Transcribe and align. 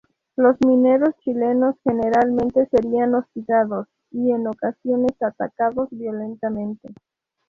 Los 0.35 0.55
mineros 0.65 1.13
chilenos 1.23 1.75
generalmente 1.83 2.65
serían 2.71 3.13
hostigados 3.13 3.85
y, 4.09 4.31
en 4.31 4.47
ocasiones, 4.47 5.15
atacados 5.21 5.89
violentamente. 5.91 6.89